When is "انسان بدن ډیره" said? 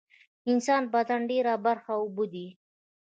0.53-1.53